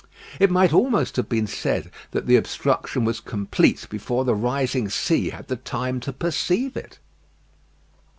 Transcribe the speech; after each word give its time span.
It 0.39 0.49
might 0.49 0.73
almost 0.73 1.15
have 1.17 1.29
been 1.29 1.45
said 1.45 1.91
that 2.09 2.25
the 2.25 2.35
obstruction 2.35 3.05
was 3.05 3.19
complete 3.19 3.85
before 3.87 4.25
the 4.25 4.33
rising 4.33 4.89
sea 4.89 5.29
had 5.29 5.47
the 5.47 5.57
time 5.57 5.99
to 5.99 6.11
perceive 6.11 6.75
it. 6.75 6.97